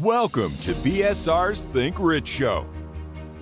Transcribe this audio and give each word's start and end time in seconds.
Welcome 0.00 0.52
to 0.64 0.72
BSR's 0.82 1.64
Think 1.74 1.98
Rich 2.00 2.26
Show, 2.26 2.64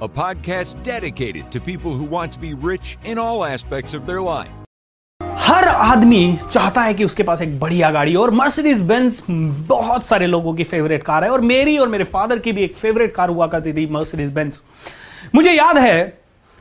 a 0.03 0.09
podcast 0.09 0.83
dedicated 0.83 1.53
to 1.53 1.61
people 1.61 1.93
who 1.93 2.05
want 2.05 2.33
to 2.33 2.41
be 2.41 2.55
rich 2.55 2.99
in 3.05 3.17
all 3.17 3.45
aspects 3.45 3.95
of 3.95 4.07
their 4.07 4.21
life. 4.21 4.51
हर 5.41 5.69
आदमी 5.69 6.39
चाहता 6.53 6.83
है 6.83 6.95
कि 6.95 7.05
उसके 7.05 7.23
पास 7.23 7.43
एक 7.43 7.59
बढ़िया 7.61 7.91
गाड़ी 7.91 8.15
और 8.15 8.31
मर्सिडीज 8.31 8.81
बेंज 8.89 9.21
बहुत 9.69 10.07
सारे 10.07 10.27
लोगों 10.27 10.55
की 10.55 10.65
फेवरेट 10.65 11.03
कार 11.03 11.25
है 11.25 11.31
और 11.31 11.41
मेरी 11.41 11.77
और 11.79 11.89
मेरे 11.89 12.05
फादर 12.05 12.39
की 12.39 12.53
भी 12.53 12.65
एक 12.65 12.75
फेवरेट 12.77 13.15
कार 13.15 13.29
हुआ 13.29 13.47
करती 13.47 13.73
थी 13.73 13.87
मर्सिडीज 13.93 14.33
बेंज 14.33 14.61
मुझे 15.35 15.53
याद 15.53 15.79
है 15.79 15.97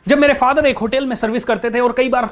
जब 0.08 0.18
मेरे 0.18 0.34
फादर 0.34 0.66
एक 0.66 0.78
होटल 0.78 1.06
में 1.06 1.16
सर्विस 1.16 1.44
करते 1.44 1.72
थे 1.72 1.80
और 1.80 1.94
कई 1.98 2.10
बार 2.10 2.30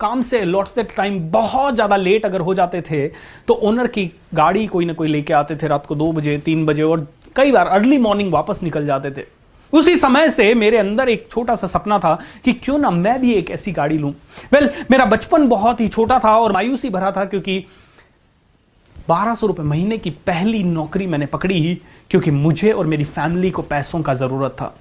काम 0.00 0.22
से 0.22 0.44
लौटते 0.44 0.82
टाइम 0.96 1.18
बहुत 1.30 1.74
ज़्यादा 1.74 1.96
लेट 1.96 2.24
अगर 2.26 2.40
हो 2.40 2.54
जाते 2.54 2.80
थे 2.90 3.06
तो 3.48 3.54
ओनर 3.62 3.86
की 3.86 4.10
गाड़ी 4.34 4.66
कोई 4.66 4.84
ना 4.84 4.92
कोई 4.92 5.08
लेके 5.08 5.32
आते 5.34 5.56
थे 5.56 5.68
रात 5.68 5.86
को 5.86 5.94
दो 5.94 6.10
बजे 6.12 6.36
तीन 6.38 6.66
बजे 6.66 6.82
और 6.82 7.06
कई 7.36 7.52
बार 7.52 7.66
अर्ली 7.68 7.98
मॉर्निंग 7.98 8.32
वापस 8.32 8.62
निकल 8.62 8.86
जाते 8.86 9.10
थे। 9.10 9.24
उसी 9.72 9.96
समय 9.96 10.30
से 10.30 10.52
मेरे 10.54 10.78
अंदर 10.78 11.08
एक 11.08 11.26
छोटा 11.30 11.54
सा 11.54 11.66
सपना 11.66 11.98
था 11.98 12.14
कि 12.44 12.52
क्यों 12.54 12.78
ना 12.78 12.90
मैं 12.90 13.20
भी 13.20 13.32
एक 13.32 13.50
ऐसी 13.50 13.72
गाड़ी 13.72 13.98
लूँ। 13.98 14.12
वेल 14.52 14.66
well, 14.66 14.90
मेरा 14.90 15.04
बचपन 15.04 15.48
बहुत 15.48 15.80
ही 15.80 15.88
छोटा 15.88 16.18
था 16.18 16.36
और 16.38 16.52
मायूसी 16.52 16.90
भरा 16.90 17.10
था 17.12 17.24
क्योंकि 17.24 17.64
बारह 19.08 19.34
सौ 19.34 19.46
रुपए 19.46 19.62
महीने 19.62 19.98
की 19.98 20.10
पहली 20.26 20.62
नौकरी 20.64 21.06
मैंने 21.06 21.26
पकड़ी 21.26 21.60
ही 21.62 21.74
क्योंकि 22.10 22.30
मुझे 22.30 22.72
और 22.72 22.86
मेरी 22.86 23.04
फैमिली 23.04 23.50
को 23.50 23.62
पैसों 23.62 24.02
का 24.02 24.14
ज़रूरत 24.14 24.52
था। 24.52 24.74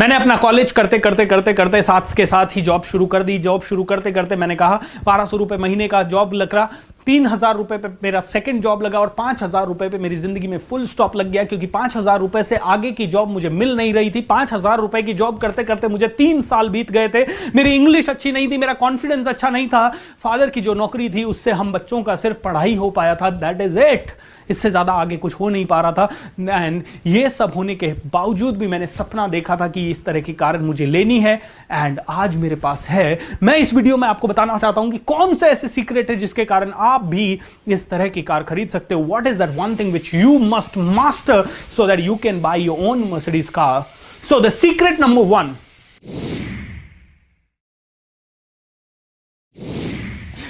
मैंने 0.00 0.14
अपना 0.14 0.36
कॉलेज 0.38 0.70
करते 0.72 0.98
करते 0.98 1.26
करते 1.26 1.52
करते 1.52 1.82
साथ 1.82 2.14
के 2.16 2.26
साथ 2.26 2.56
ही 2.56 2.62
जॉब 2.62 2.82
शुरू 2.84 3.06
कर 3.06 3.22
दी। 3.22 3.38
जॉब 3.40 3.62
शुरू 3.62 3.84
करते 3.84 4.12
करते 4.12 4.36
मैंने 4.36 4.56
कहा, 4.56 4.80
बारह 5.04 5.24
सौ 5.24 5.36
रुपए 5.36 5.56
महीने 5.58 5.88
का 5.88 6.02
जॉब 6.04 6.32
लग 6.34 6.54
रहा, 6.54 6.68
तीन 7.06 7.26
हज़ार 7.26 7.56
रुपए 7.56 7.76
पे 7.78 7.88
मेरा 8.02 8.20
सेकंड 8.22 8.62
जॉब 8.62 8.82
लगा 8.82 8.98
और 9.00 9.08
पाँच 9.18 9.42
हज़ार 9.42 9.66
रुपए 9.66 9.88
पे 9.88 9.98
मेरी 9.98 10.16
ज़िंदगी 10.16 10.46
में 10.46 10.56
फुल 10.60 10.84
स्टॉप 10.86 11.16
लग 11.16 11.30
गया 11.30 11.44
क्योंकि 11.44 11.66
पाँच 11.68 11.96
हज़ार 11.96 12.18
रुपए 12.20 12.42
से 12.42 12.56
आगे 12.56 12.90
की 12.92 13.06
जॉब 13.06 13.28
मुझे 13.28 13.48
मिल 13.50 13.74
नहीं 13.76 13.92
रही 13.94 14.10
थी। 14.10 14.20
पाँच 14.22 14.52
हज़ार 14.52 14.80
रुपए 14.80 15.02
की 15.02 15.14
जॉब 15.14 15.38
करते 15.38 15.64
करते 15.64 15.88
मुझे 15.88 16.08
तीन 16.10 16.42
साल 16.42 16.68
बीत 16.68 16.90
गए 16.92 17.08
थे। 17.08 17.24
मेरी 17.54 17.74
इंग्लिश 17.74 18.08
अच्छी 18.08 18.32
नहीं 18.32 18.50
थी, 18.50 18.56
मेरा 18.58 18.72
कॉन्फिडेंस 18.74 19.28
अच्छा 19.28 19.50
नहीं 19.50 19.68
था। 19.68 19.88
फादर 20.22 20.50
की 20.50 20.60
जो 20.60 20.74
नौकरी 20.74 21.08
थी, 21.10 21.24
उससे 21.24 21.50
हम 21.52 21.72
बच्चों 21.72 22.02
का 22.02 22.16
सिर्फ़ 22.16 22.38
पढ़ाई 22.40 22.74
हो 22.74 22.90
पाया 22.90 23.14
था। 23.14 23.30
दैट 23.32 23.60
इज़ 23.60 23.78
इट 23.80 24.12
इससे 24.50 24.70
ज़्यादा 24.70 24.92
आगे 24.92 25.16
कुछ 25.16 25.34
हो 25.34 25.48
नहीं 25.48 25.64
पा 25.66 25.80
रहा 25.80 25.92
था। 25.92 26.08
एंड 26.40 26.82
ये 27.06 27.28
सब 27.28 27.52
होने 27.56 27.74
के 27.74 27.92
बावजूद 28.06 28.56
भी 28.58 28.66
मैंने 28.66 28.86
सपना 28.88 29.26
देखा 29.28 29.56
था 29.56 29.68
कि 29.70 29.88
इस 29.90 30.04
तरह 30.04 30.20
की 30.20 30.32
कार 30.34 30.58
मुझे 30.60 30.86
लेनी 30.86 31.18
है 31.20 31.34
एंड 31.70 32.00
आज 32.08 32.36
मेरे 32.36 32.56
पास 32.56 32.86
है। 32.88 33.18
मैं 33.42 33.56
इस 33.56 33.74
वीडियो 33.74 33.96
में 33.96 34.06
आपको 34.08 34.28
बताना 34.28 34.58
चाहता 34.58 34.80
हूँ 34.80 34.90
कि 34.92 34.98
कौन 35.06 35.34
से 35.34 35.46
ऐसे 35.46 35.68
सीक्रेट 35.68 36.10
है 36.10 36.16
जिसके 36.16 36.44
कारण 36.44 36.72
आप 36.76 37.04
भी 37.04 37.38
इस 37.68 37.88
तरह 37.90 38.08
की 38.08 38.22
कार 38.22 38.42
खरीद 38.42 38.68
सकते 38.68 38.94
हो। 38.94 39.02
What 39.04 39.26
is 39.26 39.38
that 39.38 39.56
one 39.58 39.76
thing 39.76 39.92
which 39.92 40.14
you 40.14 40.38
must 40.48 40.76
master 40.76 41.46
so 41.76 41.86
that 41.86 42.00
you 42.00 42.16
can 42.22 42.42
buy 42.42 42.62
your 42.62 42.86
own 42.88 43.08
Mercedes 43.10 43.48
car 43.48 43.80
so 44.28 44.40
the 44.40 44.48
secret 44.50 45.00
number 45.00 45.22
one 45.36 45.54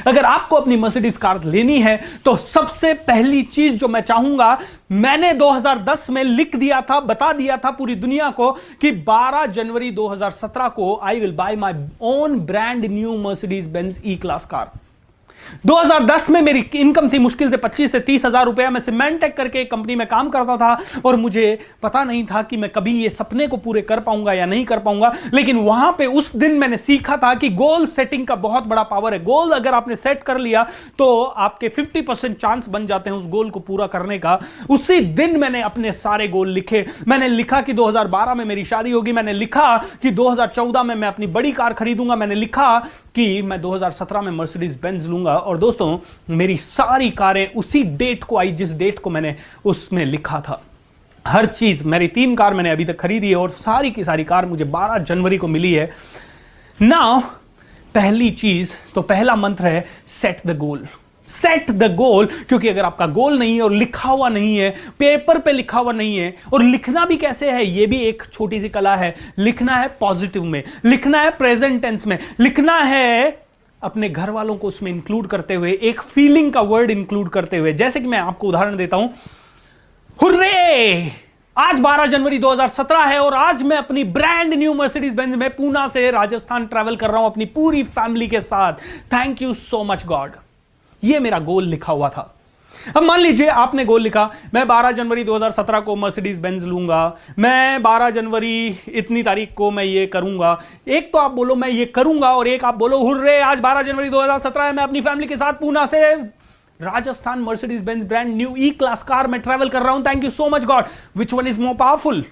अगर 0.06 0.24
आपको 0.24 0.56
अपनी 0.56 0.76
मर्सिडीज 0.76 1.16
कार 1.16 1.42
लेनी 1.44 1.78
है 1.80 1.98
तो 2.24 2.36
सबसे 2.36 2.92
पहली 3.06 3.42
चीज़ 3.44 3.76
जो 3.76 3.88
मैं 3.88 4.00
चाहूँगा, 4.00 4.58
मैंने 4.92 5.32
2010 5.34 6.08
में 6.10 6.22
लिख 6.24 6.56
दिया 6.56 6.80
था, 6.80 7.00
बता 7.00 7.32
दिया 7.32 7.56
था 7.56 7.70
पूरी 7.70 7.94
दुनिया 7.96 8.30
को 8.30 8.50
कि 8.80 8.92
12 9.04 9.46
जनवरी 9.48 9.90
2017 9.96 10.70
को 10.70 10.94
I 11.02 11.20
will 11.20 11.32
buy 11.36 11.56
my 11.56 11.74
own 12.02 12.38
brand 12.46 12.84
new 12.84 13.16
Mercedes 13.18 13.66
Benz 13.68 14.00
E 14.04 14.16
class 14.16 14.46
car 14.46 14.70
2010 15.66 16.28
में 16.30 16.40
मेरी 16.42 16.64
इनकम 16.74 17.08
थी 17.08 17.18
मुश्किल 17.18 17.50
से 17.50 17.56
25 17.56 17.92
से 17.92 18.00
तीस 18.00 18.24
हज़ार 18.24 18.44
रुपया। 18.46 18.70
मैं 18.70 18.80
सीमेंटेक 18.80 19.36
करके 19.36 19.60
एक 19.60 19.70
कंपनी 19.70 19.96
में 19.96 20.06
काम 20.06 20.28
करता 20.28 20.56
था 20.56 21.00
और 21.04 21.16
मुझे 21.16 21.58
पता 21.82 22.04
नहीं 22.04 22.24
था 22.26 22.42
कि 22.42 22.56
मैं 22.56 22.70
कभी 22.70 22.92
ये 22.94 23.10
सपने 23.10 23.46
को 23.46 23.56
पूरे 23.58 23.82
कर 23.82 24.00
पाऊँगा 24.00 24.32
या 24.32 24.46
नहीं 24.46 24.64
कर 24.64 24.78
पाऊँगा। 24.78 25.12
लेकिन 25.34 25.58
वहाँ 25.58 25.94
पे 25.98 26.06
उस 26.08 26.34
दिन 26.36 26.58
मैंने 26.58 26.76
सीखा 26.78 27.16
था 27.16 27.34
कि 27.34 27.48
गोल 27.56 27.86
सेटिंग 27.88 28.26
का 28.26 28.34
बहुत 28.36 28.66
बड़ा 28.66 28.82
पावर 28.84 29.12
है। 29.12 29.22
गोल 29.24 29.50
अगर 29.52 29.74
आपने 29.74 29.96
सेट 29.96 30.22
कर 30.22 30.38
लिया 30.38 30.66
तो 30.98 31.22
आपके 31.22 31.68
50 31.70 32.02
परसेंट 32.02 32.36
चांस 32.36 32.68
बन 32.68 32.86
जाते 32.86 33.10
हैं 33.10 33.16
उस 33.16 33.26
गोल 33.28 33.50
को 33.50 33.60
पूरा 33.60 33.86
करने 33.86 34.18
का। 34.18 34.38
उसी 34.70 35.00
दिन 35.00 35.38
मैंने 35.40 35.62
अपने 35.62 35.92
सारे 35.94 36.28
गोल 36.28 36.50
लिखे। 36.50 36.84
मैंने 37.08 37.28
लिखा 37.28 37.60
कि 37.60 37.72
2012 37.72 38.34
में 38.34 38.44
मेरी 38.44 38.64
शादी 38.64 38.90
होगी। 38.90 39.12
मैंने 39.12 39.32
लिखा 39.32 39.76
कि 40.02 40.10
2014 40.12 40.82
में 40.82 40.94
मैं 40.94 41.08
अपनी 41.08 41.26
बड़ी 41.28 41.52
कार 41.52 41.72
खरीदूँगा। 41.72 42.16
मैंने 42.16 42.34
लिखा 42.34 42.78
कि 43.14 43.26
मैं 43.42 43.60
2017 43.60 44.20
में 44.20 44.30
मर्सिडीज 44.32 44.78
बेंज 44.82 45.08
लूँगा। 45.08 45.29
और 45.30 45.58
दोस्तों, 45.58 45.98
मेरी 46.30 46.56
सारी 46.56 47.10
कारें 47.10 47.52
उसी 47.52 47.82
डेट 47.82 48.24
को 48.24 48.36
आई 48.36 48.52
जिस 48.52 48.72
डेट 48.72 48.98
को 48.98 49.10
मैंने 49.10 49.34
उसमें 49.64 50.04
लिखा 50.04 50.40
था। 50.40 50.62
हर 51.24 51.46
चीज़, 51.46 51.84
मेरी 51.84 52.08
तीन 52.08 52.34
कार 52.36 52.54
मैंने 52.54 52.70
अभी 52.70 52.84
तक 52.84 52.98
खरीदी 53.00 53.28
है 53.28 53.36
और 53.36 53.50
सारी 53.50 53.90
की 53.90 54.04
सारी 54.04 54.24
कार 54.24 54.46
मुझे 54.46 54.64
12 54.66 54.98
जनवरी 54.98 55.38
को 55.38 55.48
मिली 55.48 55.72
है। 55.72 55.90
नाउ 56.78 57.20
पहली 57.94 58.30
चीज़ 58.30 58.74
तो 58.94 59.02
पहला 59.02 59.36
मंत्र 59.36 59.66
है 59.66 59.86
set 60.20 60.40
the 60.46 60.56
goal 60.58 60.86
set 61.28 61.70
the 61.70 61.94
goal 61.96 62.26
क्योंकि 62.48 62.68
अगर 62.68 62.84
आपका 62.84 63.06
गोल 63.06 63.38
नहीं 63.38 63.54
है 63.54 63.62
और 63.62 63.72
लिखा 63.72 64.08
हुआ 64.08 64.28
नहीं 64.28 64.56
है 64.56 64.70
पेपर 64.98 65.38
पे 65.38 65.52
लिखा 65.52 65.78
हुआ 65.78 65.92
नहीं 65.92 66.16
है, 66.18 66.34
और 66.52 66.62
लिखना 66.62 67.04
भी 67.06 67.16
कैसे 67.16 67.50
है 67.50 67.64
यह 67.64 67.86
भी 67.86 67.96
एक 67.98 68.22
छोटी 68.32 68.60
सी 68.60 68.68
कला 68.68 68.94
है। 68.96 69.14
लिखना 69.38 69.76
है 69.76 69.88
पॉजिटिव 70.00 70.44
में, 70.44 70.62
लिखना 70.84 71.20
है 71.20 71.30
प्रेजेंट 71.30 71.80
टेंस 71.82 72.06
में, 72.06 72.18
लिखना 72.40 72.76
है 72.76 73.30
अपने 73.82 74.08
घर 74.08 74.30
वालों 74.30 74.56
को 74.56 74.68
उसमें 74.68 74.90
इंक्लूड 74.90 75.26
करते 75.26 75.54
हुए, 75.54 75.72
एक 75.72 76.00
फीलिंग 76.00 76.52
का 76.52 76.60
वर्ड 76.60 76.90
इंक्लूड 76.90 77.28
करते 77.28 77.56
हुए, 77.56 77.72
जैसे 77.72 78.00
कि 78.00 78.06
मैं 78.06 78.18
आपको 78.18 78.48
उदाहरण 78.48 78.76
देता 78.76 78.96
हूँ। 78.96 79.12
हुर्रे! 80.22 81.12
आज 81.56 81.80
12 81.80 82.06
जनवरी 82.06 82.38
2017 82.38 83.04
है 83.04 83.18
और 83.18 83.34
आज 83.34 83.62
मैं 83.62 83.76
अपनी 83.76 84.04
ब्रांड 84.04 84.54
न्यू 84.54 84.74
मर्सिडीज 84.74 85.14
बेंज 85.14 85.34
में 85.34 85.48
पूना 85.50 85.86
से 85.88 86.10
राजस्थान 86.10 86.66
ट्रेवल 86.66 86.96
कर 86.96 87.10
रहा 87.10 87.20
हूँ 87.20 87.26
अपनी 87.26 87.44
पूरी 87.44 87.82
फैमिली 87.82 88.28
के 88.28 88.40
साथ। 88.40 88.72
Thank 89.12 89.42
you 89.42 89.54
so 89.54 89.82
much 89.84 90.04
God 90.06 90.32
ये 91.04 91.18
मेरा 91.18 91.38
गोल 91.38 91.64
लिखा 91.64 91.92
हुआ 91.92 92.08
था। 92.08 92.34
अब 92.96 93.02
मान 93.02 93.20
लीजिए 93.20 93.46
आपने 93.48 93.84
गोल 93.84 94.02
लिखा, 94.02 94.28
मैं 94.54 94.66
12 94.66 94.92
जनवरी 94.92 95.24
2017 95.24 95.80
को 95.80 95.96
मर्सिडीज 95.96 96.38
बेंज 96.40 96.64
लूँगा, 96.64 97.16
मैं 97.38 97.82
12 97.82 98.10
जनवरी 98.10 98.78
इतनी 98.88 99.22
तारीख 99.22 99.54
को 99.56 99.70
मैं 99.70 99.84
ये 99.84 100.06
करूँगा। 100.06 100.58
एक 100.88 101.12
तो 101.12 101.18
आप 101.18 101.30
बोलो, 101.30 101.54
मैं 101.54 101.68
ये 101.68 101.84
करूँगा 101.86 102.32
और 102.36 102.48
एक 102.48 102.64
आप 102.64 102.74
बोलो, 102.74 102.98
हुर्रे, 102.98 103.40
आज 103.42 103.60
12 103.60 103.82
जनवरी 103.82 104.10
2017 104.10 104.66
है, 104.66 104.72
मैं 104.72 104.82
अपनी 104.82 105.00
फैमिली 105.00 105.28
के 105.28 105.36
साथ 105.36 105.60
पूना 105.60 105.86
से 105.86 106.14
Rajasthan 106.80 107.40
Mercedes 107.40 107.82
Benz 107.84 108.04
brand 108.08 108.34
new 108.34 108.54
E 108.58 108.70
class 108.72 109.02
car 109.02 109.26
में 109.26 109.40
ट्रेवल 109.40 109.68
कर 109.68 109.82
रहा 109.82 109.92
हूँ। 109.92 110.02
Thank 110.02 110.24
you 110.24 110.30
so 110.30 110.48
much 110.48 110.64
God 110.64 110.84
which 111.16 111.32
one 111.32 111.46
is 111.46 111.60
more 111.60 111.74
powerful 111.74 112.24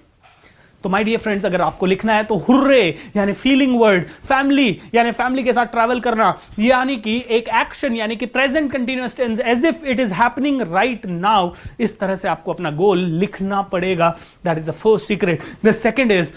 तो 0.84 0.89
माय 0.89 1.05
डियर 1.05 1.19
फ्रेंड्स 1.21 1.47
अगर 1.47 1.61
आपको 1.61 1.87
लिखना 1.87 2.15
है 2.15 2.25
तो 2.25 2.37
हुर्रे, 2.39 2.83
यानी 3.16 3.33
फीलिंग 3.34 3.78
वर्ड 3.81 4.05
फैमिली 4.28 4.81
यानी 4.94 5.12
फैमिली 5.12 5.43
के 5.43 5.53
साथ 5.53 5.66
ट्रैवल 5.66 6.00
करना, 6.00 6.39
यानी 6.59 6.97
कि 6.97 7.16
एक 7.28 7.49
एक्शन 7.61 7.97
यानी 7.97 8.16
कि 8.16 8.27
present 8.28 8.71
continuous 8.72 9.17
tense 9.17 9.41
as 9.41 9.65
if 9.67 9.84
it 9.84 10.00
is 10.00 10.12
happening 10.15 10.61
right 10.72 11.06
now 11.06 11.53
इस 11.81 11.99
तरह 11.99 12.17
से 12.17 12.28
आपको 12.28 12.53
अपना 12.53 12.71
गोल 12.72 13.05
लिखना 13.21 13.62
पड़ेगा। 13.72 14.11
That 14.44 14.59
is 14.59 14.67
the 14.67 14.71
first 14.72 15.06
secret 15.06 15.43
the 15.65 15.72
second 15.72 16.12
is 16.12 16.33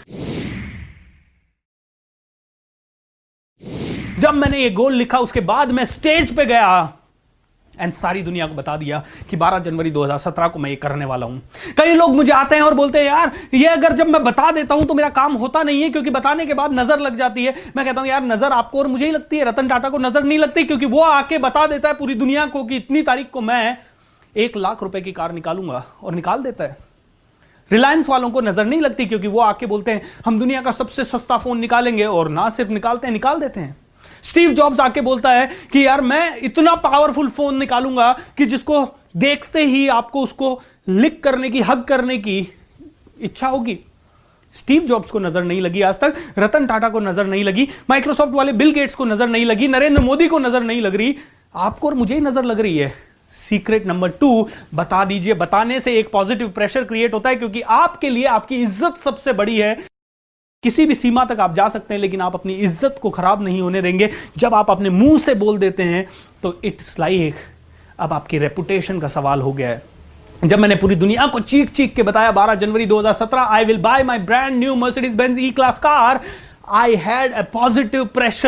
जब 4.20 4.34
मैंने 4.34 4.58
ये 4.58 4.70
गोल 4.72 4.94
लिखा, 4.94 5.18
उसके 5.20 5.40
बाद 5.42 5.72
मैं 5.72 5.86
स्टेज 5.86 6.36
पे 6.36 6.46
गया 6.46 6.98
एंड 7.82 7.94
सारी 7.94 8.22
दुनिया 8.22 8.48
को 8.48 8.56
बता 8.56 8.76
दिया 8.78 9.04
कि 9.30 9.38
12 9.38 9.60
जनवरी 9.60 9.92
2017 9.92 10.50
को 10.50 10.60
मैं 10.60 10.70
ये 10.70 10.76
करने 10.78 11.06
वाला 11.06 11.26
हूँ। 11.26 11.42
कई 11.78 11.94
लोग 11.94 12.16
मुझे 12.16 12.32
आते 12.34 12.56
हैं 12.56 12.62
और 12.62 12.74
बोलते 12.74 13.00
हैं, 13.00 13.06
यार, 13.06 13.32
ये 13.54 13.68
अगर 13.68 13.94
जब 13.94 14.08
मैं 14.08 14.24
बता 14.24 14.50
देता 14.52 14.76
हूँ 14.76 14.86
तो 14.86 14.94
मेरा 14.94 15.10
काम 15.12 15.34
होता 15.36 15.64
नहीं 15.64 15.82
है, 15.82 15.90
क्योंकि 15.90 16.10
बताने 16.12 16.46
के 16.46 16.54
बाद 16.54 16.74
नज़र 16.74 17.00
लग 17.00 17.18
जाती 17.18 17.46
है। 17.46 17.56
मैं 17.76 17.86
कहता 17.86 18.02
हूँ, 18.02 18.10
यार, 18.10 18.24
नज़र 18.24 18.52
आपको 18.54 18.80
और 18.80 18.88
मुझे 18.88 19.06
ही 19.06 19.12
लगती 19.12 19.38
है, 19.38 19.46
रतन 19.46 19.68
टाटा 19.68 19.90
को 19.90 19.98
नज़र 19.98 20.24
नहीं 20.24 20.40
लगती, 20.40 20.64
क्योंकि 20.64 20.86
वो 20.86 21.02
आके 21.02 21.38
बता 21.40 21.66
देता 21.68 21.90
है 21.90 21.96
पूरी 21.96 22.16
दुनिया 22.16 22.46
को 22.46 22.64
कि 22.64 22.76
इतनी 22.76 23.02
तारीख 23.02 23.30
को 23.30 23.42
मैं 23.42 23.78
एक 24.36 24.58
लाख 24.58 24.84
रुपए 24.84 25.02
की 25.02 25.12
कार 25.12 25.32
निकालूँगा 25.32 25.84
और 26.04 26.14
निकाल 26.14 26.44
देता 26.44 26.64
है। 26.64 26.78
रिलायंस 27.72 28.10
वालों 28.10 28.30
को 28.30 28.42
नज़र 28.42 28.66
नहीं 28.66 28.82
लगती, 28.82 29.06
क्योंकि 29.06 29.28
वो 29.28 29.40
आके 29.40 29.66
बोलते 29.66 29.92
हैं, 29.92 30.02
हम 30.26 30.40
दुनिया 30.40 30.62
का 30.62 30.72
सबसे 30.72 31.04
सस्ता 31.06 31.38
फ़ोन 31.38 31.60
निकालेंगे 31.60 32.06
और 32.06 32.30
ना 32.30 32.50
सिर्फ़ 32.50 32.72
निकालते 32.72 33.08
हैं, 33.08 33.14
निकाल 33.14 33.40
देते 33.40 33.60
हैं। 33.60 33.76
स्टीव 34.24 34.52
जॉब्स 34.54 34.80
आके 34.80 35.02
बोलता 35.02 35.32
है 35.32 35.50
कि 35.72 35.86
यार 35.86 36.02
मैं 36.04 36.38
इतना 36.40 36.76
पावरफुल 36.78 37.30
फ़ोन 37.30 37.58
निकालूँगा 37.58 38.12
कि 38.38 38.46
जिसको 38.46 38.86
देखते 39.18 39.66
ही 39.66 39.88
आपको 39.90 40.24
उसको 40.24 40.60
लिक 40.90 41.24
करने 41.24 41.50
की 41.50 41.62
हक 41.62 41.86
करने 41.88 42.18
की 42.18 42.40
इच्छा 43.20 43.48
होगी। 43.48 43.78
स्टीव 44.54 44.84
जॉब्स 44.84 45.12
को 45.12 45.20
नज़र 45.20 45.44
नहीं 45.44 45.62
लगी 45.62 45.82
आज 45.82 46.00
तक, 46.00 46.16
रतन 46.38 46.66
टाटा 46.68 46.90
को 46.90 47.00
नज़र 47.00 47.26
नहीं 47.26 47.44
लगी, 47.44 47.68
माइक्रोसॉफ्ट 47.90 48.34
वाले 48.34 48.54
बिल 48.54 48.72
गेट्स 48.72 48.96
को 48.96 49.06
नज़र 49.06 49.28
नहीं 49.28 49.46
लगी, 49.46 49.68
नरेंद्र 49.70 50.02
मोदी 50.02 50.28
को 50.28 50.40
नज़र 50.40 50.64
नहीं 50.64 50.82
लग 50.82 50.96
रही, 50.96 51.16
आपको 51.56 51.88
और 51.88 51.94
मुझे 51.94 52.14
ही 52.14 52.22
नज़र 52.22 52.44
लग 52.44 52.60
रही 52.60 52.78
है। 52.78 52.94
सीक्रेट 53.34 53.86
नंबर 53.88 54.10
टू 54.12 54.48
बता 54.76 55.04
दीजिए, 55.06 55.34
बताने 55.36 55.80
से 55.80 55.98
एक 56.00 56.12
पॉजिटिव 56.12 56.50
प्रेशर 56.50 56.84
क्रिएट 56.84 57.14
होता 57.14 57.30
है 57.30 57.36
क्योंकि 57.36 57.62
आपके 57.62 58.10
लिए 58.10 58.26
आपकी 58.28 58.62
इज़्ज़त 58.62 59.00
सबसे 59.04 59.34
बड़ी 59.34 59.58
है। 59.58 59.76
किसी 60.64 60.86
भी 60.86 60.96
सीमा 60.96 61.24
तक 61.26 61.40
आप 61.40 61.54
जा 61.56 61.68
सकते 61.68 61.94
हैं, 61.94 62.02
लेकिन 62.02 62.22
आप 62.22 62.36
अपनी 62.36 62.54
इज़्ज़त 62.56 63.00
को 63.02 63.10
खराब 63.10 63.42
नहीं 63.44 63.62
होने 63.62 63.82
देंगे। 63.82 64.10
जब 64.38 64.56
आप 64.56 64.70
अपने 64.72 64.90
मुँह 64.90 65.18
से 65.20 65.34
बोल 65.36 65.58
देते 65.58 65.84
हैं 65.84 66.06
तो 66.44 66.60
इट्स 66.66 67.00
लाइक 67.00 67.36
अब 68.00 68.14
आपकी 68.14 68.38
रेपुटेशन 68.38 69.00
का 69.00 69.08
सवाल 69.08 69.42
हो 69.42 69.54
गया 69.54 69.70
है। 69.70 69.82
जब 70.44 70.60
मैंने 70.60 70.76
पूरी 70.76 70.96
दुनिया 70.96 71.26
को 71.28 71.40
चीख 71.40 71.72
चीख 71.72 71.96
के 71.96 72.04
बताया 72.04 72.32
12 72.34 72.56
जनवरी 72.56 72.86
2017 72.88 73.48
I 73.48 73.66
will 73.66 73.78
buy 73.82 74.04
my 74.04 74.20
brand 74.20 74.58
new 74.60 74.76
Mercedes 74.76 75.16
Benz 75.16 75.40
E 75.40 75.50
class 75.52 75.80
car 75.80 76.22
I 76.70 76.96
had 76.98 77.34
a 77.34 77.42
positive 77.54 78.06
pressure 78.14 78.40